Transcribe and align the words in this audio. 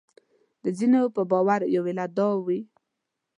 د 0.63 0.65
ځینو 0.77 1.01
په 1.15 1.21
باور 1.31 1.59
یو 1.75 1.83
علت 1.89 2.11
دا 2.17 2.27
وي. 2.45 2.59